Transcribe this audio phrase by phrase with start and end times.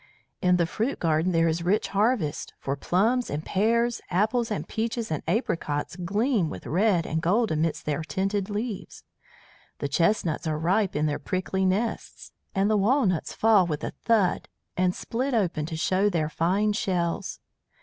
[0.41, 5.11] "In the fruit garden there is rich harvest, for plums and pears, apples and peaches
[5.11, 9.03] and apricots gleam with red and gold amidst their tinted leaves.
[9.77, 14.49] The chestnuts are ripe in their prickly nests, and the walnuts fall with a thud
[14.75, 17.39] and split open to show their fine shells.